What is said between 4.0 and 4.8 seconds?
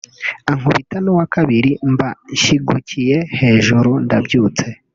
ndabyutse